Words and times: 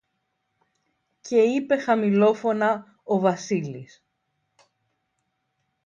Και 1.21 1.37
είπε 1.41 1.77
χαμηλόφωνα 1.77 2.99
ο 3.03 3.19
Βασίλης: 3.19 4.03